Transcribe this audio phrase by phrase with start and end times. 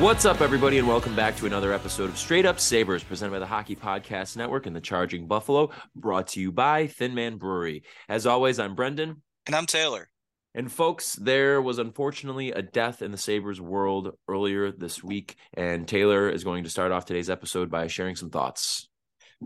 [0.00, 3.38] What's up, everybody, and welcome back to another episode of Straight Up Sabres, presented by
[3.38, 7.82] the Hockey Podcast Network and the Charging Buffalo, brought to you by Thin Man Brewery.
[8.08, 9.20] As always, I'm Brendan.
[9.46, 10.08] And I'm Taylor.
[10.54, 15.86] And folks, there was unfortunately a death in the Sabres world earlier this week, and
[15.86, 18.88] Taylor is going to start off today's episode by sharing some thoughts.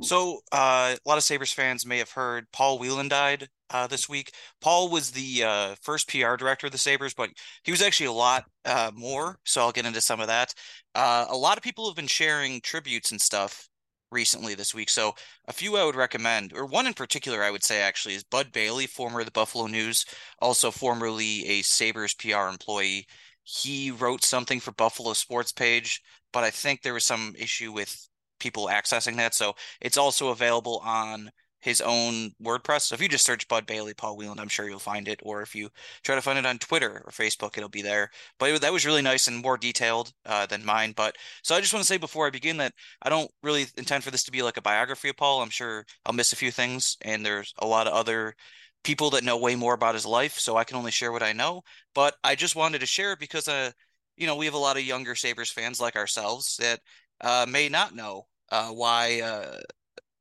[0.01, 4.09] So, uh, a lot of Sabres fans may have heard Paul Wieland died uh, this
[4.09, 4.33] week.
[4.61, 7.31] Paul was the uh, first PR director of the Sabres, but
[7.63, 9.39] he was actually a lot uh, more.
[9.45, 10.53] So, I'll get into some of that.
[10.95, 13.69] Uh, a lot of people have been sharing tributes and stuff
[14.11, 14.91] recently this week.
[14.91, 15.15] So,
[15.49, 18.53] a few I would recommend, or one in particular, I would say actually, is Bud
[18.53, 20.05] Bailey, former of the Buffalo News,
[20.41, 23.07] also formerly a Sabres PR employee.
[23.45, 28.09] He wrote something for Buffalo Sports page, but I think there was some issue with
[28.39, 29.35] people accessing that.
[29.35, 31.31] So it's also available on
[31.65, 32.83] his own WordPress.
[32.83, 35.21] So if you just search Bud Bailey, Paul Wieland, I'm sure you'll find it.
[35.23, 35.71] Or if you
[36.03, 38.11] try to find it on Twitter or Facebook, it'll be there.
[38.39, 40.93] But that was really nice and more detailed uh, than mine.
[40.95, 44.05] But so I just want to say before I begin that I don't really intend
[44.05, 45.41] for this to be like a biography of Paul.
[45.41, 48.35] I'm sure I'll miss a few things, and there's a lot of other
[48.83, 50.39] people that know way more about his life.
[50.39, 51.63] So I can only share what I know.
[51.95, 53.71] But I just wanted to share it because, uh,
[54.19, 56.81] you know, we have a lot of younger Sabres fans like ourselves that
[57.25, 59.59] uh, may not know uh, why uh,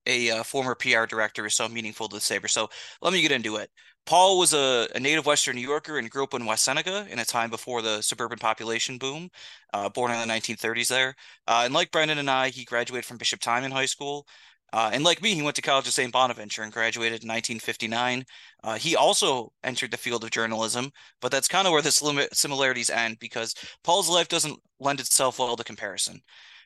[0.07, 2.53] a, uh, former PR director is so meaningful to the Sabres.
[2.53, 2.69] So
[3.01, 3.69] let me get into it.
[4.05, 7.19] Paul was a, a, native Western New Yorker and grew up in West Seneca in
[7.19, 9.29] a time before the suburban population boom,
[9.73, 11.15] uh, born in the 1930s there.
[11.47, 14.27] Uh, and like Brendan and I, he graduated from Bishop Timon High School.
[14.73, 16.11] Uh, and like me, he went to college at St.
[16.11, 18.25] Bonaventure and graduated in 1959.
[18.63, 20.91] Uh, he also entered the field of journalism,
[21.21, 23.53] but that's kind of where the similarities end because
[23.83, 26.19] Paul's life doesn't lend itself well to comparison.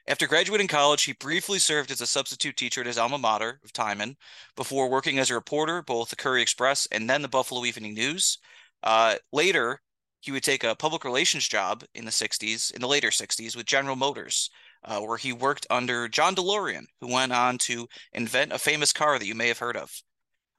[0.10, 3.74] After graduating college, he briefly served as a substitute teacher at his alma mater of
[3.74, 4.16] Timon
[4.56, 8.38] before working as a reporter, both the Courier Express and then the Buffalo Evening News.
[8.84, 9.82] Uh, later,
[10.22, 13.66] he would take a public relations job in the 60s, in the later 60s, with
[13.66, 14.50] General Motors,
[14.86, 19.20] uh, where he worked under John DeLorean, who went on to invent a famous car
[19.20, 19.92] that you may have heard of.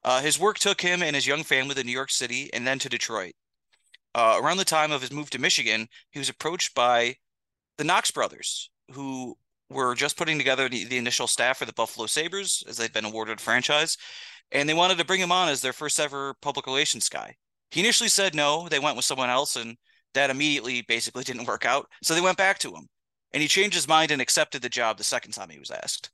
[0.05, 2.79] Uh, his work took him and his young family to New York City and then
[2.81, 3.33] to Detroit.
[4.15, 7.17] Uh, around the time of his move to Michigan, he was approached by
[7.79, 9.37] the Knox brothers, who
[9.71, 13.05] were just putting together the, the initial staff for the Buffalo Sabres as they'd been
[13.05, 13.97] awarded a franchise,
[14.53, 17.35] and they wanted to bring him on as their first ever public relations guy.
[17.71, 19.77] He initially said no, they went with someone else, and
[20.15, 21.87] that immediately basically didn't work out.
[22.03, 22.89] So they went back to him,
[23.33, 26.11] and he changed his mind and accepted the job the second time he was asked.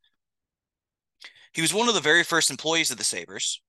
[1.53, 3.61] He was one of the very first employees of the Sabres,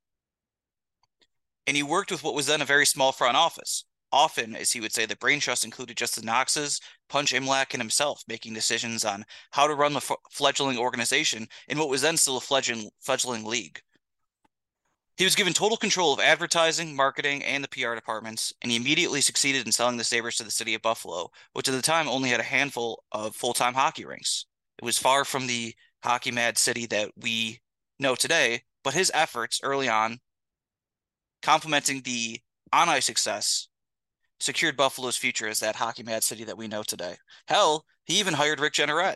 [1.68, 3.86] and he worked with what was then a very small front office.
[4.12, 6.80] Often, as he would say, the brain trust included just the Knoxes,
[7.10, 11.78] Punch Imlach, and himself making decisions on how to run the f- fledgling organization in
[11.78, 13.82] what was then still a fledgling, fledgling league.
[15.18, 19.22] He was given total control of advertising, marketing, and the PR departments, and he immediately
[19.22, 22.30] succeeded in selling the Sabres to the city of Buffalo, which at the time only
[22.30, 24.46] had a handful of full time hockey rinks.
[24.78, 25.74] It was far from the
[26.04, 27.62] hockey mad city that we
[27.98, 30.19] know today, but his efforts early on,
[31.42, 32.42] complementing the
[32.74, 33.69] on ice success,
[34.40, 37.16] secured Buffalo's future as that hockey mad city that we know today.
[37.48, 39.16] Hell, he even hired Rick Jeanneret.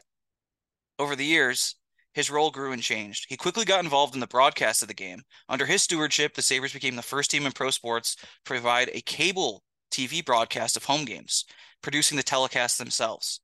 [0.97, 1.75] Over the years,
[2.13, 3.25] his role grew and changed.
[3.29, 5.21] He quickly got involved in the broadcast of the game.
[5.47, 9.01] Under his stewardship, the Sabres became the first team in pro sports to provide a
[9.01, 11.45] cable TV broadcast of home games,
[11.81, 13.41] producing the telecasts themselves.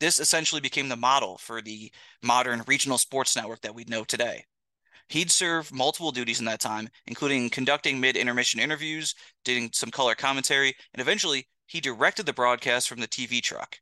[0.00, 1.90] This essentially became the model for the
[2.22, 4.44] modern regional sports network that we know today.
[5.08, 9.14] He'd serve multiple duties in that time, including conducting mid intermission interviews,
[9.44, 13.78] doing some color commentary, and eventually he directed the broadcast from the TV truck.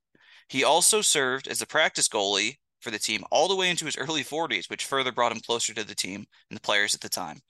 [0.49, 3.97] He also served as a practice goalie for the team all the way into his
[3.97, 7.09] early 40s, which further brought him closer to the team and the players at the
[7.09, 7.41] time.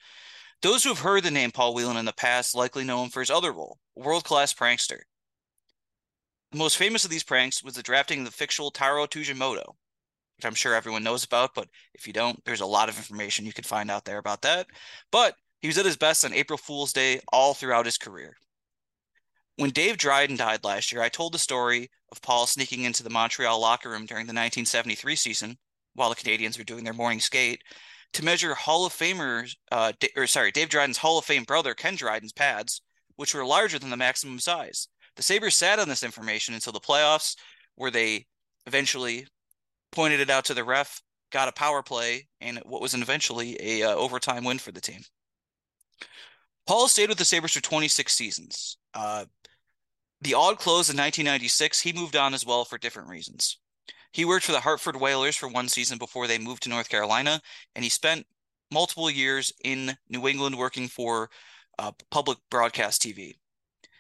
[0.63, 3.21] Those who have heard the name Paul Wieland in the past likely know him for
[3.21, 5.01] his other role, world class prankster.
[6.53, 9.75] The most famous of these pranks was the drafting of the fictional Taro Tsujimoto,
[10.37, 13.47] which I'm sure everyone knows about, but if you don't, there's a lot of information
[13.47, 14.67] you could find out there about that.
[15.11, 18.37] But he was at his best on April Fool's Day all throughout his career.
[19.57, 23.11] When Dave Dryden died last year, I told the story of Paul sneaking into the
[23.11, 25.59] Montreal locker room during the 1973 season
[25.95, 27.63] while the Canadiens were doing their morning skate
[28.15, 31.97] to measure Hall of Famers, uh, or sorry, Dave Dryden's Hall of Fame brother, Ken
[31.97, 32.81] Dryden's pads,
[33.17, 34.89] which were larger than the maximum size.
[35.17, 37.37] The Sabres sat on this information until the playoffs,
[37.75, 38.27] where they
[38.67, 39.27] eventually
[39.95, 43.89] pointed it out to the ref, got a power play, and what was eventually a
[43.89, 45.01] uh, overtime win for the team.
[46.67, 48.79] Paul stayed with the Sabres for 26 seasons.
[48.95, 49.27] Uh,
[50.21, 53.59] the Aud close in 1996, he moved on as well for different reasons.
[54.13, 57.41] He worked for the Hartford Whalers for one season before they moved to North Carolina,
[57.75, 58.27] and he spent
[58.73, 61.31] multiple years in New England working for
[61.79, 63.35] uh, public broadcast TV.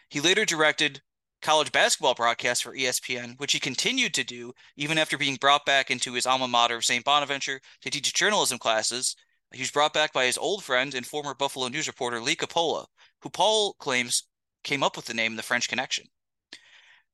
[0.09, 1.03] He later directed
[1.45, 5.91] college basketball broadcasts for ESPN, which he continued to do even after being brought back
[5.91, 7.05] into his alma mater, of St.
[7.05, 9.15] Bonaventure, to teach journalism classes.
[9.53, 12.87] He was brought back by his old friend and former Buffalo News reporter Lee Coppola,
[13.21, 14.25] who Paul claims
[14.65, 16.07] came up with the name The French Connection.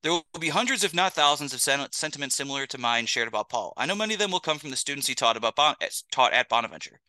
[0.03, 3.51] There will be hundreds, if not thousands, of sen- sentiments similar to mine shared about
[3.51, 3.75] Paul.
[3.77, 5.75] I know many of them will come from the students he taught about bon-
[6.13, 7.01] taught at Bonaventure.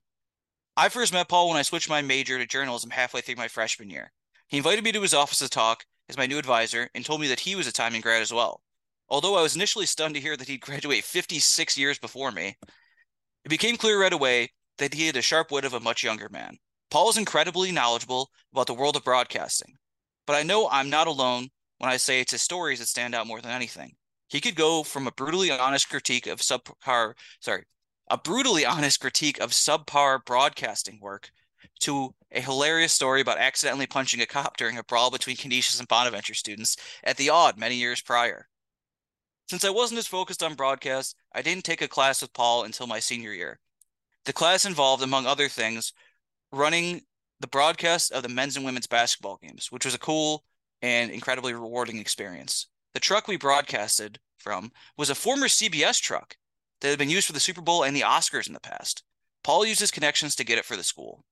[0.75, 3.91] I first met Paul when I switched my major to journalism halfway through my freshman
[3.91, 4.11] year.
[4.47, 7.27] He invited me to his office to talk as my new advisor and told me
[7.27, 8.61] that he was a Timon grad as well.
[9.09, 12.57] Although I was initially stunned to hear that he'd graduate 56 years before me,
[13.43, 16.29] it became clear right away that he had the sharp wit of a much younger
[16.29, 16.57] man.
[16.89, 19.75] Paul is incredibly knowledgeable about the world of broadcasting,
[20.25, 23.27] but I know I'm not alone when I say it's his stories that stand out
[23.27, 23.95] more than anything.
[24.27, 27.65] He could go from a brutally honest critique of subpar, sorry,
[28.09, 31.31] a brutally honest critique of subpar broadcasting work
[31.81, 35.87] to a hilarious story about accidentally punching a cop during a brawl between Canisius and
[35.87, 38.47] Bonaventure students at the Aud many years prior.
[39.49, 42.87] Since I wasn't as focused on broadcast, I didn't take a class with Paul until
[42.87, 43.59] my senior year.
[44.25, 45.93] The class involved, among other things,
[46.51, 47.01] running
[47.39, 50.45] the broadcast of the men's and women's basketball games, which was a cool
[50.81, 52.67] and incredibly rewarding experience.
[52.93, 56.37] The truck we broadcasted from was a former CBS truck
[56.81, 59.03] that had been used for the Super Bowl and the Oscars in the past.
[59.43, 61.23] Paul used his connections to get it for the school.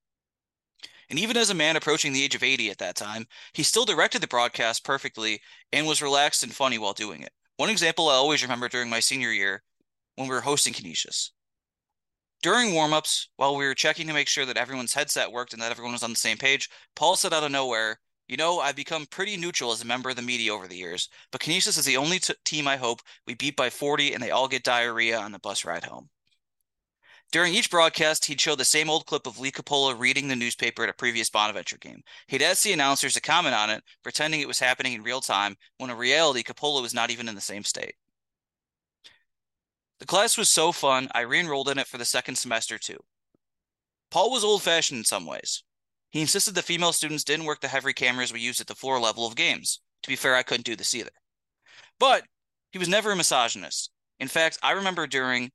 [1.09, 3.85] And even as a man approaching the age of 80 at that time, he still
[3.85, 5.41] directed the broadcast perfectly
[5.71, 7.33] and was relaxed and funny while doing it.
[7.57, 9.63] One example I always remember during my senior year
[10.15, 11.31] when we were hosting Canisius.
[12.41, 15.71] During warmups, while we were checking to make sure that everyone's headset worked and that
[15.71, 17.99] everyone was on the same page, Paul said out of nowhere,
[18.29, 21.09] you know, I've become pretty neutral as a member of the media over the years,
[21.31, 24.31] but Canisius is the only t- team I hope we beat by 40 and they
[24.31, 26.09] all get diarrhea on the bus ride home.
[27.31, 30.83] During each broadcast, he'd show the same old clip of Lee Coppola reading the newspaper
[30.83, 32.01] at a previous Bonaventure game.
[32.27, 35.55] He'd ask the announcers to comment on it, pretending it was happening in real time,
[35.77, 37.93] when in reality, Coppola was not even in the same state.
[39.99, 42.99] The class was so fun, I re enrolled in it for the second semester too.
[44.09, 45.63] Paul was old fashioned in some ways.
[46.09, 48.99] He insisted the female students didn't work the heavy cameras we used at the floor
[48.99, 49.81] level of games.
[50.03, 51.11] To be fair, I couldn't do this either.
[51.99, 52.23] But
[52.71, 53.91] he was never a misogynist.
[54.19, 55.51] In fact, I remember during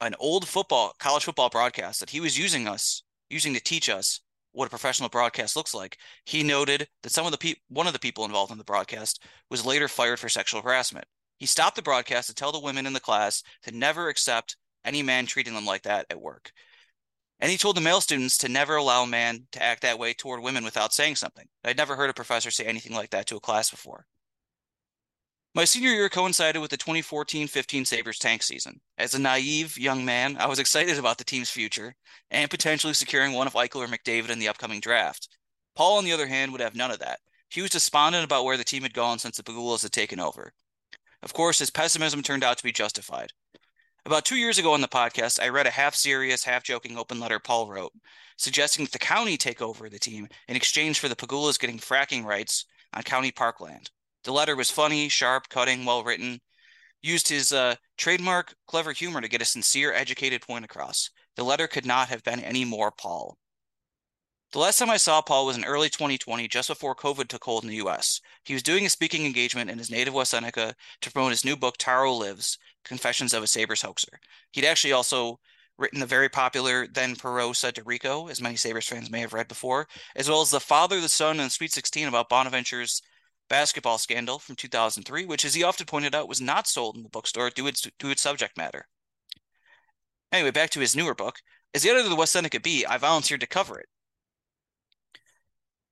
[0.00, 4.20] an old football, college football broadcast that he was using us, using to teach us
[4.52, 5.98] what a professional broadcast looks like.
[6.24, 9.22] He noted that some of the pe- one of the people involved in the broadcast
[9.50, 11.06] was later fired for sexual harassment.
[11.38, 15.02] He stopped the broadcast to tell the women in the class to never accept any
[15.02, 16.52] man treating them like that at work.
[17.40, 20.14] And he told the male students to never allow a man to act that way
[20.14, 21.46] toward women without saying something.
[21.64, 24.06] I'd never heard a professor say anything like that to a class before.
[25.54, 28.80] My senior year coincided with the 2014 15 Sabres tank season.
[28.96, 31.96] As a naive young man, I was excited about the team's future
[32.30, 35.28] and potentially securing one of Eichel or McDavid in the upcoming draft.
[35.74, 37.18] Paul, on the other hand, would have none of that.
[37.48, 40.52] He was despondent about where the team had gone since the Pegulas had taken over.
[41.24, 43.32] Of course, his pessimism turned out to be justified.
[44.06, 47.18] About two years ago on the podcast, I read a half serious, half joking open
[47.18, 47.92] letter Paul wrote,
[48.36, 52.24] suggesting that the county take over the team in exchange for the Pegulas getting fracking
[52.24, 53.90] rights on county parkland.
[54.22, 56.40] The letter was funny, sharp, cutting, well written,
[57.04, 61.10] used his uh, trademark clever humor to get a sincere, educated point across.
[61.36, 63.36] The letter could not have been any more Paul.
[64.52, 67.64] The last time I saw Paul was in early 2020, just before COVID took hold
[67.64, 68.20] in the US.
[68.44, 71.56] He was doing a speaking engagement in his native West Seneca to promote his new
[71.56, 74.20] book, Taro Lives Confessions of a Sabres Hoaxer.
[74.52, 75.40] He'd actually also
[75.76, 79.32] written the very popular Then Perreault Said to Rico, as many Sabres fans may have
[79.32, 83.02] read before, as well as The Father, the Son, and Sweet 16 about Bonaventure's
[83.48, 87.08] basketball scandal from 2003, which, as he often pointed out, was not sold in the
[87.08, 88.86] bookstore due to its subject matter.
[90.32, 91.36] Anyway, back to his newer book.
[91.72, 93.86] As the editor of the West Seneca Bee, I volunteered to cover it.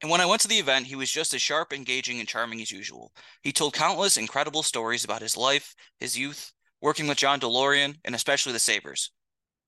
[0.00, 2.60] And when I went to the event, he was just as sharp, engaging, and charming
[2.60, 3.12] as usual.
[3.42, 8.14] He told countless incredible stories about his life, his youth, working with John DeLorean, and
[8.14, 9.12] especially the Sabres.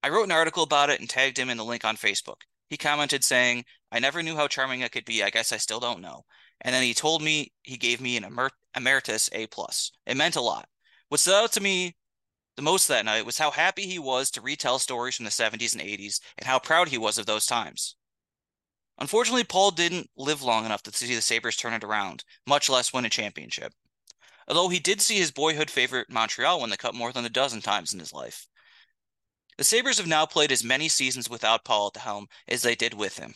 [0.03, 2.43] I wrote an article about it and tagged him in the link on Facebook.
[2.69, 5.23] He commented saying, I never knew how charming I could be.
[5.23, 6.25] I guess I still don't know.
[6.61, 9.93] And then he told me he gave me an emer- emeritus A plus.
[10.07, 10.69] It meant a lot.
[11.09, 11.97] What stood out to me
[12.57, 15.73] the most that night was how happy he was to retell stories from the 70s
[15.73, 17.97] and 80s and how proud he was of those times.
[18.99, 22.93] Unfortunately, Paul didn't live long enough to see the Sabres turn it around, much less
[22.93, 23.73] win a championship.
[24.47, 27.61] Although he did see his boyhood favorite Montreal win the Cup more than a dozen
[27.61, 28.47] times in his life.
[29.57, 32.75] The Sabres have now played as many seasons without Paul at the helm as they
[32.75, 33.35] did with him.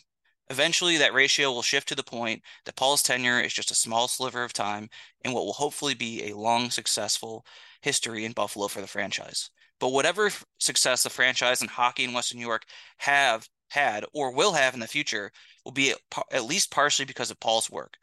[0.50, 4.08] Eventually, that ratio will shift to the point that Paul's tenure is just a small
[4.08, 4.88] sliver of time
[5.22, 7.44] in what will hopefully be a long, successful
[7.82, 9.50] history in Buffalo for the franchise.
[9.78, 12.64] But whatever success the franchise and hockey in Western New York
[12.98, 15.30] have had or will have in the future
[15.64, 15.94] will be
[16.32, 17.98] at least partially because of Paul's work.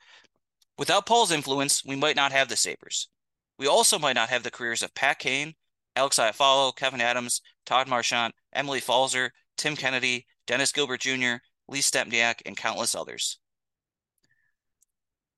[0.78, 3.10] Without Paul's influence, we might not have the Sabres.
[3.58, 5.56] We also might not have the careers of Pat Kane,
[5.96, 11.36] Alex Iafallo, Kevin Adams, Todd Marchant, Emily Pfalzer, Tim Kennedy, Dennis Gilbert Jr.,
[11.68, 13.40] Lee Stempniak, and countless others.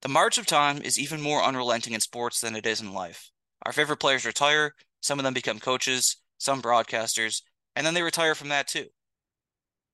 [0.01, 3.31] The march of time is even more unrelenting in sports than it is in life.
[3.65, 7.41] Our favorite players retire, some of them become coaches, some broadcasters,
[7.75, 8.88] and then they retire from that too.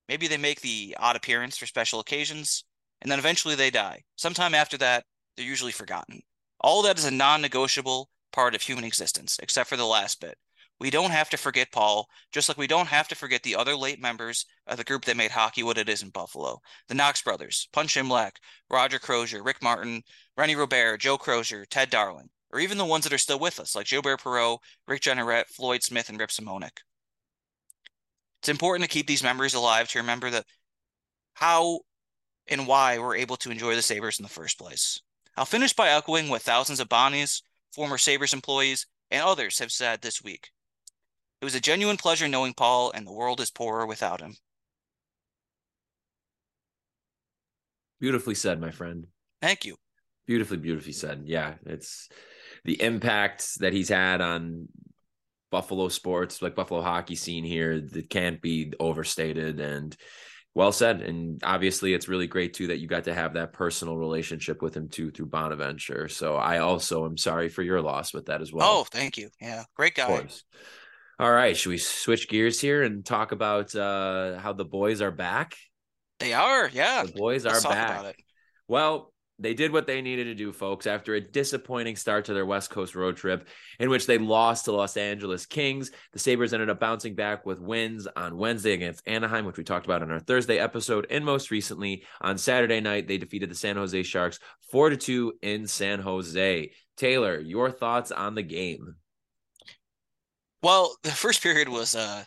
[0.09, 2.65] Maybe they make the odd appearance for special occasions,
[3.01, 4.03] and then eventually they die.
[4.15, 6.21] Sometime after that, they're usually forgotten.
[6.59, 10.37] All that is a non negotiable part of human existence, except for the last bit.
[10.83, 13.73] We don't have to forget Paul, just like we don't have to forget the other
[13.73, 16.59] late members of the group that made hockey what it is in Buffalo.
[16.89, 18.33] The Knox brothers, Punch Imlach,
[18.69, 20.03] Roger Crozier, Rick Martin,
[20.37, 23.77] René Robert, Joe Crozier, Ted Darling, or even the ones that are still with us,
[23.77, 26.79] like Gilbert Perreault, Rick Jeanneret, Floyd Smith, and Rip Simonik.
[28.41, 30.45] It's important to keep these memories alive to remember that
[31.35, 31.79] how
[32.47, 34.99] and why we're able to enjoy the Sabres in the first place.
[35.37, 40.01] I'll finish by echoing what thousands of Bonnies, former Sabres employees, and others have said
[40.01, 40.49] this week.
[41.43, 44.33] It was a genuine pleasure knowing Paul, and the world is poorer without him.
[47.99, 49.07] Beautifully said, my friend.
[49.41, 49.75] Thank you.
[50.25, 51.23] Beautifully, beautifully said.
[51.25, 52.07] Yeah, it's
[52.63, 54.69] the impact that he's had on
[55.51, 59.59] Buffalo sports, like Buffalo hockey scene here, that can't be overstated.
[59.59, 59.97] And
[60.55, 61.01] well said.
[61.01, 64.77] And obviously, it's really great too that you got to have that personal relationship with
[64.77, 66.07] him too through Bonaventure.
[66.07, 68.65] So I also am sorry for your loss with that as well.
[68.65, 69.29] Oh, thank you.
[69.41, 70.25] Yeah, great guy.
[71.19, 75.11] All right, should we switch gears here and talk about uh, how the boys are
[75.11, 75.55] back?
[76.19, 77.03] They are, yeah.
[77.03, 78.23] The boys Let's are back.
[78.67, 82.45] Well, they did what they needed to do, folks, after a disappointing start to their
[82.45, 83.47] West Coast road trip
[83.79, 85.91] in which they lost to Los Angeles Kings.
[86.13, 89.85] The Sabres ended up bouncing back with wins on Wednesday against Anaheim, which we talked
[89.85, 91.07] about in our Thursday episode.
[91.09, 94.39] And most recently, on Saturday night, they defeated the San Jose Sharks
[94.71, 96.71] 4 to 2 in San Jose.
[96.95, 98.95] Taylor, your thoughts on the game?
[100.63, 102.23] Well, the first period was uh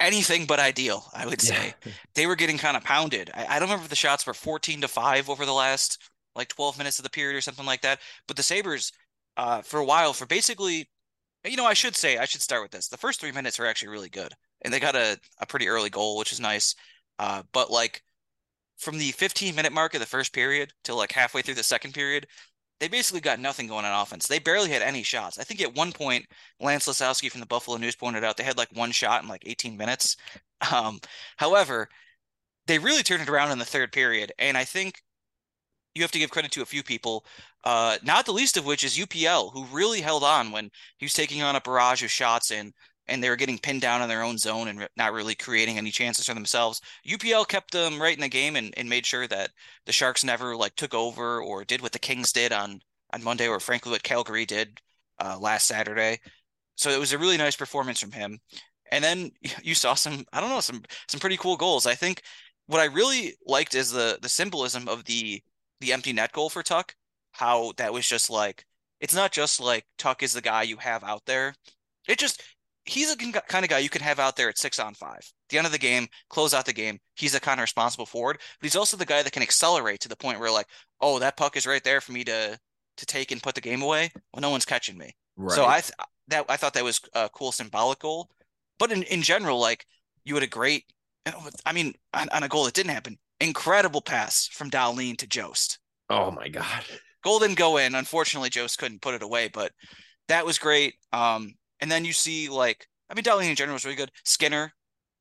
[0.00, 1.74] anything but ideal, I would say.
[1.84, 1.92] Yeah.
[2.14, 3.30] They were getting kind of pounded.
[3.34, 5.98] I, I, don't remember if the shots were 14 to 5 over the last
[6.36, 8.00] like 12 minutes of the period or something like that.
[8.28, 8.92] But the Sabres,
[9.36, 10.88] uh, for a while, for basically,
[11.44, 12.88] you know, I should say, I should start with this.
[12.88, 14.32] The first three minutes are actually really good.
[14.62, 16.76] And they got a, a pretty early goal, which is nice.
[17.18, 18.02] Uh, but like
[18.78, 21.94] from the 15 minute mark of the first period till like halfway through the second
[21.94, 22.26] period,
[22.84, 24.26] they basically got nothing going on offense.
[24.26, 25.38] They barely had any shots.
[25.38, 26.26] I think at one point,
[26.60, 29.42] Lance Lysowski from the Buffalo News pointed out they had like one shot in like
[29.46, 30.16] 18 minutes.
[30.72, 30.98] Um,
[31.36, 31.90] however,
[32.66, 35.02] they really turned it around in the third period, and I think
[35.94, 37.26] you have to give credit to a few people,
[37.64, 41.12] uh, not the least of which is UPL, who really held on when he was
[41.12, 42.72] taking on a barrage of shots and
[43.06, 45.90] and they were getting pinned down in their own zone and not really creating any
[45.90, 46.80] chances for themselves.
[47.06, 49.50] UPL kept them right in the game and, and made sure that
[49.86, 52.80] the Sharks never like took over or did what the Kings did on
[53.12, 54.80] on Monday or frankly what Calgary did
[55.20, 56.18] uh, last Saturday.
[56.76, 58.38] So it was a really nice performance from him.
[58.90, 59.30] And then
[59.62, 61.86] you saw some I don't know some some pretty cool goals.
[61.86, 62.22] I think
[62.66, 65.42] what I really liked is the the symbolism of the
[65.80, 66.94] the empty net goal for Tuch.
[67.32, 68.64] How that was just like
[69.00, 71.54] it's not just like Tuch is the guy you have out there.
[72.08, 72.42] It just
[72.84, 75.18] he's a kind of guy you can have out there at six on five.
[75.18, 76.98] At the end of the game, close out the game.
[77.16, 80.08] He's a kind of responsible forward, but he's also the guy that can accelerate to
[80.08, 80.66] the point where like,
[81.00, 82.58] oh, that puck is right there for me to
[82.96, 84.10] to take and put the game away.
[84.32, 85.10] Well, no one's catching me.
[85.36, 85.54] Right.
[85.56, 85.92] So I th-
[86.28, 88.30] that I thought that was a cool symbolic goal.
[88.78, 89.86] But in, in general, like
[90.24, 90.84] you had a great,
[91.64, 95.78] I mean, on, on a goal that didn't happen, incredible pass from Dahlin to Jost.
[96.10, 96.84] Oh my god.
[97.22, 97.94] Goal didn't go in.
[97.94, 99.72] Unfortunately, Jost couldn't put it away, but
[100.28, 100.94] that was great.
[101.12, 104.10] Um, and then you see like I mean, Dahlin in general was really good.
[104.24, 104.72] Skinner,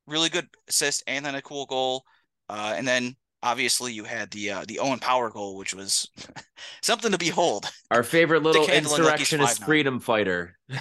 [0.08, 2.06] really good assist and then a cool goal.
[2.48, 6.10] Uh, and then obviously you had the uh, the Owen Power goal, which was
[6.82, 7.70] something to behold.
[7.92, 10.58] Our favorite little insurrectionist freedom fighter.
[10.70, 10.80] no,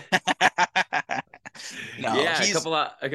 [1.98, 2.50] yeah, he's...
[2.50, 2.92] a couple of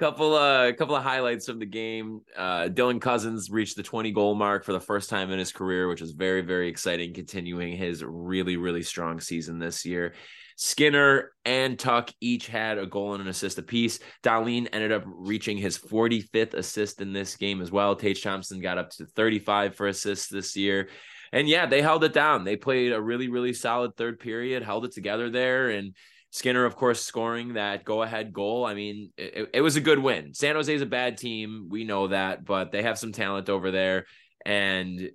[0.00, 2.22] couple uh couple of highlights from the game.
[2.36, 5.86] Uh Dylan Cozens reached the 20 goal mark for the first time in his career,
[5.86, 10.12] which is very very exciting continuing his really really strong season this year.
[10.56, 13.98] Skinner and Tuch each had a goal and an assist apiece.
[14.22, 17.96] Dahlin ended up reaching his 45th assist in this game as well.
[17.96, 20.88] Tage Thompson got up to 35 for assists this year.
[21.32, 22.44] And yeah, they held it down.
[22.44, 25.70] They played a really, really solid third period, held it together there.
[25.70, 25.94] And
[26.30, 28.64] Skinner, of course, scoring that go ahead goal.
[28.64, 30.34] I mean, it, it was a good win.
[30.34, 31.66] San Jose is a bad team.
[31.70, 34.06] We know that, but they have some talent over there.
[34.46, 35.10] And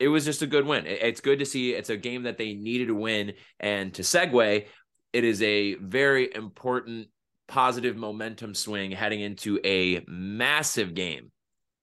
[0.00, 0.86] it was just a good win.
[0.86, 1.72] It's good to see.
[1.72, 3.34] It's a game that they needed to win.
[3.60, 4.66] And to segue,
[5.12, 7.08] it is a very important
[7.48, 11.32] positive momentum swing heading into a massive game,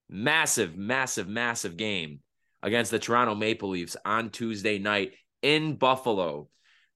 [0.10, 2.22] massive, massive, massive game
[2.64, 6.48] against the Toronto Maple Leafs on Tuesday night in Buffalo.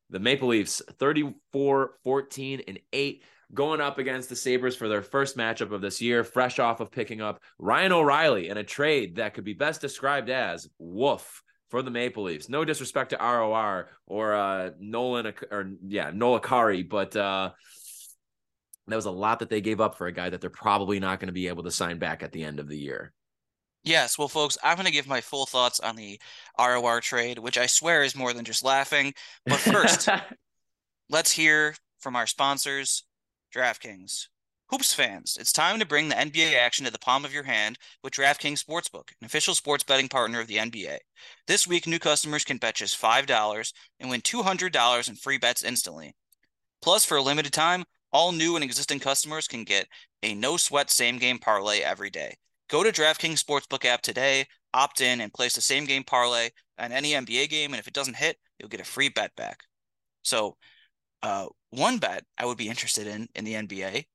[0.10, 3.24] The Maple Leafs 34 14 and 8
[3.54, 6.92] going up against the Sabres for their first matchup of this year, fresh off of
[6.92, 11.82] picking up Ryan O'Reilly in a trade that could be best described as woof for
[11.82, 12.50] the Maple Leafs.
[12.50, 17.52] No disrespect to ROR or uh, Nolan or yeah, Noel Acciari, but uh,
[18.88, 21.20] that was a lot that they gave up for a guy that they're probably not
[21.20, 23.14] going to be able to sign back at the end of the year.
[23.84, 26.20] Yes, well, folks, I'm going to give my full thoughts on the
[26.60, 29.14] ROR trade, which I swear is more than just laughing.
[29.46, 30.08] But first,
[31.10, 33.06] let's hear from our sponsors,
[33.56, 34.28] DraftKings.
[34.72, 37.78] Hoops fans, it's time to bring the NBA action to the palm of your hand
[38.06, 40.98] with DraftKings Sportsbook, an official sports betting partner of the NBA.
[41.46, 46.16] This week, new customers can bet just $5 and win $200 in free bets instantly.
[46.82, 49.88] Plus, for a limited time, all new and existing customers can get
[50.24, 52.38] a no sweat same game parlay every day.
[52.70, 56.48] Go to DraftKings Sportsbook app today, opt in, and place the same game parlay
[56.80, 57.74] on any NBA game.
[57.74, 59.66] And if it doesn't hit, you'll get a free bet back.
[60.24, 60.56] So,
[61.24, 64.06] uh, one bet I would be interested in in the NBA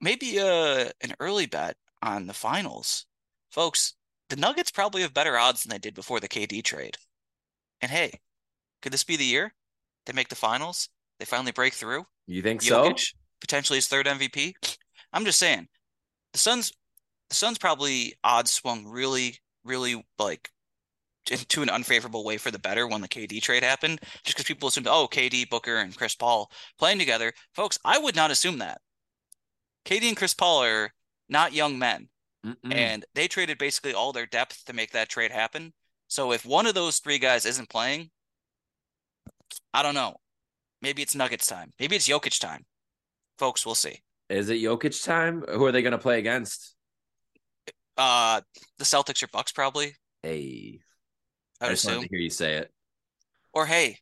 [0.00, 3.06] maybe uh an early bet on the finals.
[3.50, 3.94] Folks,
[4.28, 6.96] the Nuggets probably have better odds than they did before the KD trade.
[7.80, 8.20] And hey,
[8.82, 9.54] could this be the year
[10.04, 10.88] they make the finals?
[11.18, 12.04] They finally break through?
[12.26, 13.18] You think Jokic, so?
[13.40, 14.54] Potentially his third MVP?
[15.12, 15.68] I'm just saying.
[16.32, 16.72] The Suns
[17.28, 20.50] the Suns probably odds swung really, really like
[21.30, 24.68] into an unfavorable way for the better when the KD trade happened, just because people
[24.68, 27.32] assumed, oh, KD, Booker, and Chris Paul playing together.
[27.52, 28.80] Folks, I would not assume that.
[29.86, 30.92] KD and Chris Paul are
[31.28, 32.08] not young men,
[32.44, 32.74] Mm-mm.
[32.74, 35.72] and they traded basically all their depth to make that trade happen.
[36.08, 38.10] So if one of those three guys isn't playing,
[39.72, 40.16] I don't know.
[40.82, 41.72] Maybe it's Nuggets time.
[41.80, 42.64] Maybe it's Jokic time.
[43.38, 44.02] Folks, we'll see.
[44.28, 45.44] Is it Jokic time?
[45.48, 46.74] Who are they going to play against?
[47.96, 48.40] Uh,
[48.78, 49.94] the Celtics or Bucks probably.
[50.22, 50.80] Hey,
[51.60, 52.02] I, I just assume.
[52.02, 52.72] to hear you say it.
[53.52, 53.98] Or hey,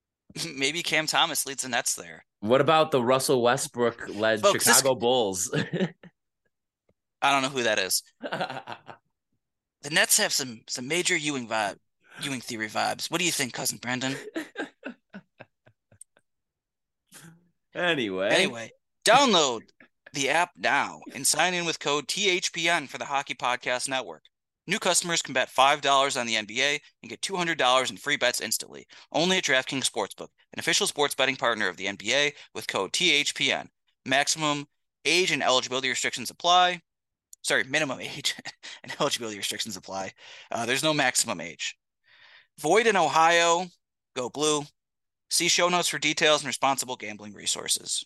[0.56, 2.24] maybe Cam Thomas leads the Nets there.
[2.40, 5.00] What about the Russell Westbrook led Folks, Chicago this...
[5.00, 5.50] Bulls?
[7.22, 8.02] I don't know who that is.
[8.20, 11.78] the Nets have some some major Ewing vibe,
[12.22, 13.10] Ewing theory vibes.
[13.10, 14.14] What do you think, cousin Brandon?
[17.74, 18.70] anyway, anyway,
[19.04, 19.62] download
[20.12, 24.22] the app now and sign in with code THPN for the Hockey Podcast Network.
[24.68, 28.86] New customers can bet $5 on the NBA and get $200 in free bets instantly.
[29.10, 33.68] Only at DraftKings Sportsbook, an official sports betting partner of the NBA with code THPN.
[34.04, 34.66] Maximum
[35.06, 36.82] age and eligibility restrictions apply.
[37.40, 38.34] Sorry, minimum age
[38.82, 40.12] and eligibility restrictions apply.
[40.50, 41.74] Uh, there's no maximum age.
[42.58, 43.68] Void in Ohio.
[44.14, 44.64] Go blue.
[45.30, 48.04] See show notes for details and responsible gambling resources.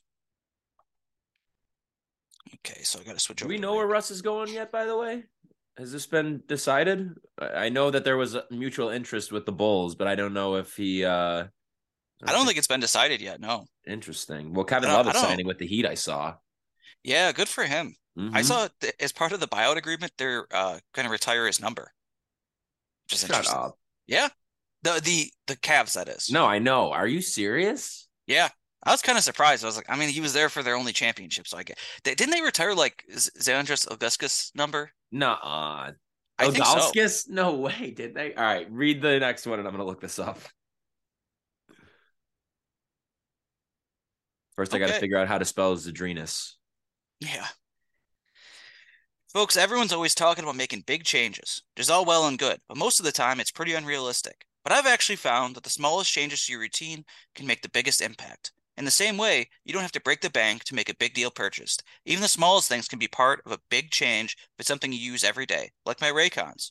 [2.54, 3.52] Okay, so I got to switch Do over.
[3.52, 5.24] Do we know where Russ is going yet, by the way?
[5.78, 7.10] Has this been decided?
[7.40, 10.56] I know that there was a mutual interest with the Bulls, but I don't know
[10.56, 11.04] if he.
[11.04, 11.44] uh
[12.24, 13.40] I don't think it's been decided yet.
[13.40, 13.66] No.
[13.86, 14.54] Interesting.
[14.54, 15.86] Well, Kevin Love is signing with the Heat.
[15.86, 16.34] I saw.
[17.02, 17.96] Yeah, good for him.
[18.16, 18.36] Mm-hmm.
[18.36, 21.60] I saw th- as part of the buyout agreement, they're uh, going to retire his
[21.60, 21.90] number.
[23.06, 23.58] Which is Shut interesting.
[23.58, 23.78] Up.
[24.06, 24.28] Yeah,
[24.82, 26.30] the the the Cavs that is.
[26.30, 26.92] No, I know.
[26.92, 28.08] Are you serious?
[28.26, 28.50] Yeah,
[28.84, 29.64] I was kind of surprised.
[29.64, 31.78] I was like, I mean, he was there for their only championship, so I get.
[32.04, 34.92] They, didn't they retire like Zydrunas Augustus number?
[35.12, 35.92] No, uh,
[36.40, 37.26] Ilgauskas?
[37.26, 37.32] So.
[37.32, 38.34] No way, did they?
[38.34, 40.40] All right, read the next one, and I'm gonna look this up.
[44.56, 44.82] First, okay.
[44.82, 46.52] I got to figure out how to spell Zydrunas.
[47.20, 47.46] Yeah.
[49.32, 52.76] Folks, everyone's always talking about making big changes, which is all well and good, but
[52.76, 54.44] most of the time it's pretty unrealistic.
[54.62, 58.02] But I've actually found that the smallest changes to your routine can make the biggest
[58.02, 58.52] impact.
[58.76, 61.14] In the same way, you don't have to break the bank to make a big
[61.14, 61.78] deal purchase.
[62.04, 64.98] Even the smallest things can be part of a big change if it's something you
[64.98, 66.70] use every day, like my Raycons.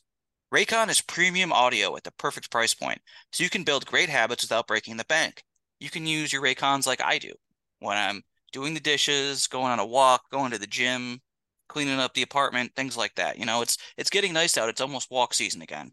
[0.52, 3.00] Raycon is premium audio at the perfect price point,
[3.32, 5.44] so you can build great habits without breaking the bank.
[5.80, 7.32] You can use your Raycons like I do
[7.78, 11.20] when I'm doing the dishes, going on a walk, going to the gym,
[11.68, 13.38] cleaning up the apartment, things like that.
[13.38, 14.68] You know, it's it's getting nice out.
[14.68, 15.92] It's almost walk season again.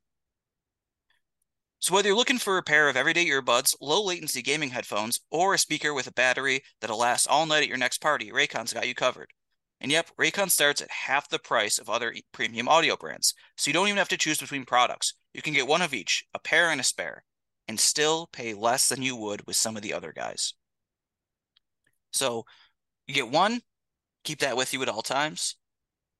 [1.81, 5.53] So whether you're looking for a pair of everyday earbuds, low latency gaming headphones, or
[5.53, 8.87] a speaker with a battery that'll last all night at your next party, Raycon's got
[8.87, 9.29] you covered.
[9.79, 13.33] And yep, Raycon starts at half the price of other premium audio brands.
[13.55, 15.13] So you don't even have to choose between products.
[15.33, 17.23] You can get one of each, a pair and a spare,
[17.69, 20.53] and still pay less than you would with some of the other guys.
[22.11, 22.45] So
[23.07, 23.61] you get one,
[24.25, 25.55] keep that with you at all times.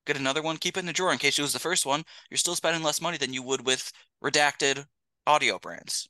[0.06, 2.02] Get another one, keep it in the drawer in case you lose the first one.
[2.30, 3.92] You're still spending less money than you would with
[4.24, 4.86] redacted
[5.26, 6.08] audio brands.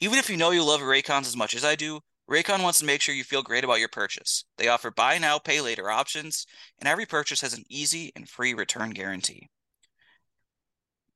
[0.00, 2.84] Even if you know you love Raycons as much as I do, Raycon wants to
[2.84, 4.44] make sure you feel great about your purchase.
[4.58, 6.46] They offer buy now, pay later options,
[6.78, 9.48] and every purchase has an easy and free return guarantee.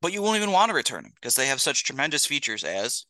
[0.01, 3.05] But you won't even want to return them because they have such tremendous features as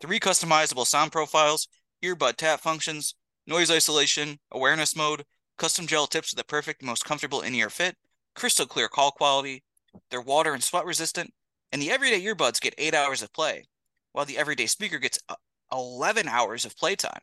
[0.00, 1.68] three customizable sound profiles,
[2.02, 3.14] earbud tap functions,
[3.46, 5.24] noise isolation, awareness mode,
[5.58, 7.96] custom gel tips for the perfect, most comfortable in ear fit,
[8.34, 9.64] crystal clear call quality.
[10.10, 11.34] They're water and sweat resistant,
[11.72, 13.64] and the everyday earbuds get eight hours of play,
[14.12, 15.34] while the everyday speaker gets uh,
[15.72, 17.22] 11 hours of playtime.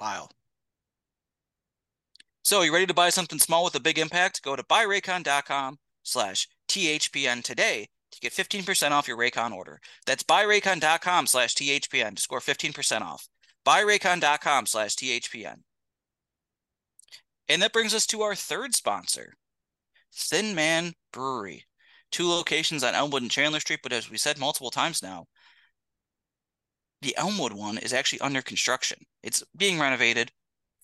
[0.00, 0.28] Wow.
[2.42, 4.42] So, you ready to buy something small with a big impact?
[4.42, 9.80] Go to buyraycon.com slash THPN today to get 15% off your Raycon order.
[10.06, 13.28] That's buyraycon.com slash THPN to score 15% off.
[13.66, 15.56] Buyraycon.com slash THPN.
[17.50, 19.34] And that brings us to our third sponsor,
[20.14, 21.64] Thin Man Brewery
[22.10, 25.26] two locations on Elmwood and Chandler Street, but as we said multiple times now,
[27.02, 28.98] the Elmwood one is actually under construction.
[29.22, 30.32] It's being renovated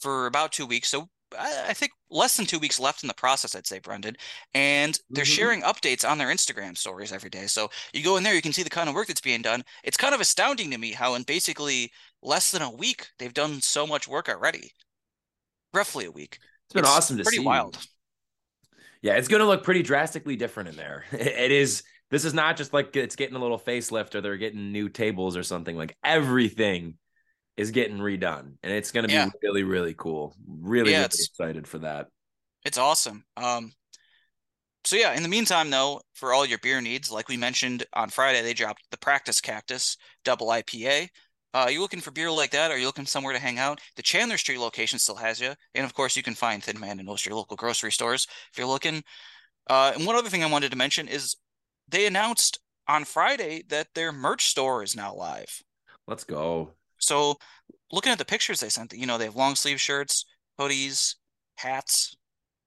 [0.00, 0.88] for about two weeks.
[0.88, 1.08] So
[1.38, 4.16] I, think less than two weeks left in the process, I'd say, Brendan.
[4.54, 5.32] And they're mm-hmm.
[5.32, 7.46] sharing updates on their Instagram stories every day.
[7.46, 9.64] So you go in there, you can see the kind of work that's being done.
[9.82, 11.90] It's kind of astounding to me how in basically
[12.22, 14.70] less than a week, they've done so much work already.
[15.72, 16.38] Roughly a week.
[16.66, 17.42] It's been it's awesome to pretty see.
[17.42, 17.78] Pretty wild.
[19.05, 21.05] Yeah, it's going to look pretty drastically different in there.
[21.12, 21.83] It is.
[22.11, 25.37] This is not just like it's getting a little facelift or they're getting new tables
[25.37, 25.77] or something.
[25.77, 26.97] Like everything
[27.59, 29.29] is getting redone, and it's going to be yeah.
[29.43, 30.35] really, really cool.
[30.47, 32.09] Really, yeah, really excited for that.
[32.64, 33.25] It's awesome.
[33.37, 33.73] Um,
[34.85, 38.09] so yeah, in the meantime, though, for all your beer needs, like we mentioned on
[38.09, 41.09] Friday, they dropped the Practice Cactus Double IPA.
[41.55, 42.71] Uh, you looking for beer like that?
[42.71, 43.81] Or are you looking somewhere to hang out?
[43.95, 46.99] The Chandler Street location still has you, and of course, you can find Thin Man
[46.99, 49.05] in most of your local grocery stores if you're looking.
[49.71, 51.37] Uh, and one other thing I wanted to mention is
[51.88, 55.62] they announced on Friday that their merch store is now live.
[56.07, 56.73] Let's go.
[56.99, 57.37] So,
[57.93, 60.27] looking at the pictures they sent, you know, they have long sleeve shirts,
[60.59, 61.14] hoodies,
[61.57, 62.17] hats,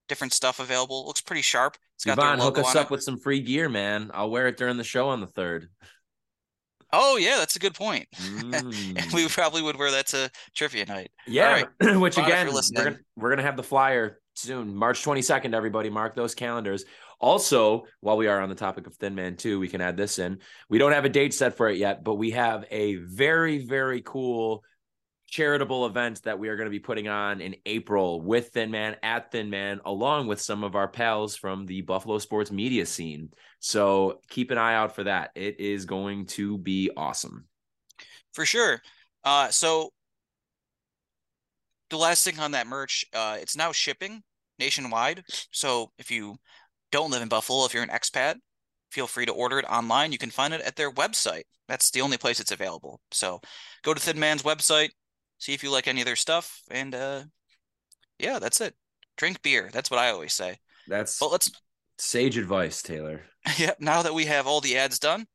[0.07, 1.05] different stuff available.
[1.05, 1.77] Looks pretty sharp.
[1.95, 2.91] It's got Yvonne, hook us up it.
[2.91, 4.11] with some free gear, man.
[4.13, 5.69] I'll wear it during the show on the third.
[6.93, 8.07] Oh yeah, that's a good point.
[8.47, 9.13] Mm.
[9.13, 11.09] we probably would wear that to trivia night.
[11.25, 11.97] Yeah, right.
[11.99, 15.53] which again, we're gonna, we're gonna have the flyer soon, March twenty second.
[15.53, 16.85] Everybody, mark those calendars.
[17.19, 20.19] Also, while we are on the topic of Thin Man too, we can add this
[20.19, 20.39] in.
[20.69, 24.01] We don't have a date set for it yet, but we have a very very
[24.01, 24.63] cool
[25.27, 28.95] charitable event that we are going to be putting on in April with Thin Man
[29.03, 33.29] at Thin Man, along with some of our pals from the Buffalo sports media scene.
[33.59, 35.31] So keep an eye out for that.
[35.35, 37.45] It is going to be awesome.
[38.33, 38.81] For sure.
[39.23, 39.89] Uh, so
[41.89, 44.23] the last thing on that merch, uh, it's now shipping
[44.59, 45.23] nationwide.
[45.51, 46.37] So if you
[46.91, 48.35] don't live in Buffalo, if you're an expat,
[48.91, 50.11] feel free to order it online.
[50.11, 51.43] You can find it at their website.
[51.67, 53.01] That's the only place it's available.
[53.11, 53.41] So
[53.83, 54.91] go to Thin Man's website,
[55.37, 57.23] see if you like any of their stuff, and uh,
[58.19, 58.75] yeah, that's it.
[59.17, 59.69] Drink beer.
[59.71, 60.57] That's what I always say.
[60.87, 61.51] That's but let's
[61.97, 63.23] sage advice, Taylor.
[63.57, 63.73] yeah.
[63.79, 65.25] Now that we have all the ads done,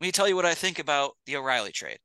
[0.00, 1.98] let me tell you what I think about the O'Reilly trade.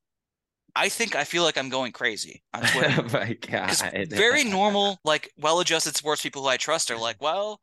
[0.76, 2.96] I think I feel like I'm going crazy on Twitter.
[3.00, 4.10] oh my god!
[4.10, 7.60] Very normal, like well-adjusted sports people who I trust are like, well,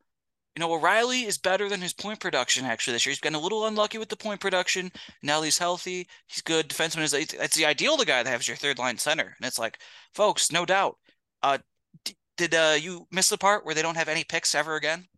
[0.57, 3.13] you know, O'Reilly is better than his point production actually this year.
[3.13, 4.91] He's been a little unlucky with the point production.
[5.23, 6.09] Now he's healthy.
[6.27, 6.69] He's good.
[6.69, 9.37] Defenseman is it's the ideal the guy that has your third line center.
[9.39, 9.79] And it's like,
[10.13, 10.97] folks, no doubt.
[11.43, 11.59] Uh,
[12.05, 15.07] d- did uh, you miss the part where they don't have any picks ever again?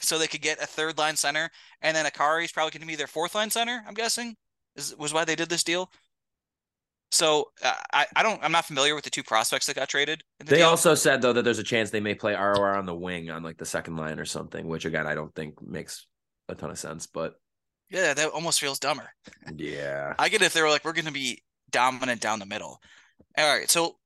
[0.00, 1.50] So they could get a third line center,
[1.82, 3.84] and then Acciari's probably going to be their fourth line center.
[3.86, 4.34] I'm guessing
[4.76, 5.90] is was why they did this deal.
[7.14, 10.24] So uh, I, I don't I'm not familiar with the two prospects that got traded.
[10.40, 10.68] The they deal.
[10.68, 13.44] also said though that there's a chance they may play ROR on the wing on
[13.44, 16.08] like the second line or something, which again I don't think makes
[16.48, 17.06] a ton of sense.
[17.06, 17.34] But
[17.88, 19.08] yeah, that almost feels dumber.
[19.56, 22.80] Yeah, I get if they were like we're going to be dominant down the middle.
[23.38, 23.96] All right, so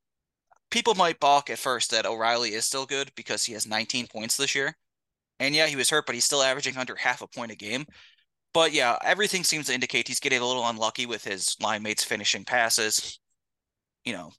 [0.70, 4.36] people might balk at first that O'Reilly is still good because he has 19 points
[4.36, 4.76] this year.
[5.40, 7.86] And yeah, he was hurt, but he's still averaging under half a point a game.
[8.54, 12.04] But yeah, everything seems to indicate he's getting a little unlucky with his line mates
[12.04, 13.18] finishing passes.
[14.04, 14.30] You know,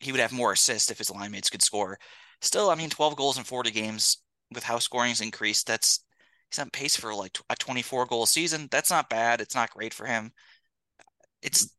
[0.00, 1.98] he would have more assists if his line mates could score.
[2.40, 4.18] Still, I mean, 12 goals in 40 games
[4.52, 5.66] with how scoring's increased.
[5.66, 6.04] That's
[6.50, 8.68] he's on pace for like a 24 goal season.
[8.70, 9.40] That's not bad.
[9.40, 10.32] It's not great for him.
[11.42, 11.70] It's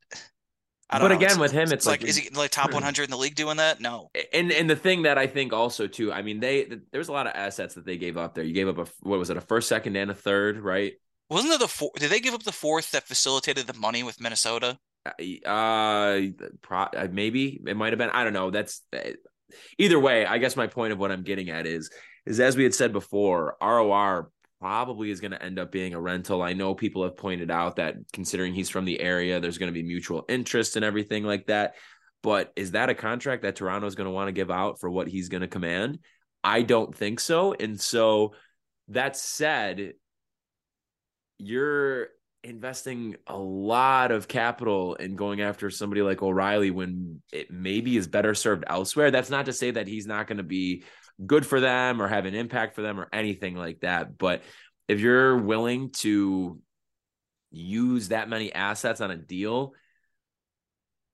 [0.89, 2.76] but know, again, with him, it's, it's like, like, is he like top hmm.
[2.76, 3.82] 100 in the league doing that?
[3.82, 4.10] No.
[4.32, 7.28] And and the thing that I think also too, I mean, they there's a lot
[7.28, 8.46] of assets that they gave up there.
[8.46, 10.93] You gave up a what was it, a first, second, and a third, right?
[11.29, 11.91] Wasn't it the four?
[11.97, 14.79] Did they give up the fourth that facilitated the money with Minnesota?
[15.05, 16.21] Uh, uh
[16.61, 18.09] pro, uh, maybe it might have been.
[18.09, 18.51] I don't know.
[18.51, 19.11] That's uh,
[19.77, 20.25] either way.
[20.25, 21.89] I guess my point of what I'm getting at is
[22.25, 26.01] is as we had said before, ROR probably is going to end up being a
[26.01, 26.41] rental.
[26.41, 29.79] I know people have pointed out that considering he's from the area, there's going to
[29.79, 31.75] be mutual interest and everything like that.
[32.23, 34.89] But is that a contract that Toronto is going to want to give out for
[34.89, 35.99] what he's going to command?
[36.43, 37.53] I don't think so.
[37.53, 38.33] And so
[38.89, 39.93] that said,
[41.38, 42.08] you're
[42.43, 48.08] investing a lot of capital in going after somebody like O'Reilly when it maybe is
[48.08, 49.12] better served elsewhere.
[49.12, 50.84] That's not to say that he's not going to be
[51.26, 54.17] good for them or have an impact for them or anything like that.
[54.17, 54.43] But
[54.88, 56.60] if you're willing to
[57.52, 59.73] use that many assets on a deal,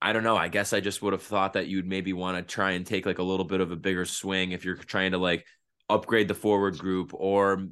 [0.02, 0.36] I don't know.
[0.36, 3.06] I guess I just would have thought that you'd maybe want to try and take
[3.06, 5.46] like a little bit of a bigger swing if you're trying to like
[5.90, 7.68] upgrade the forward group or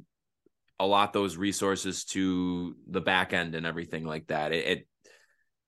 [0.78, 4.52] allot those resources to the back end and everything like that.
[4.52, 4.88] It, it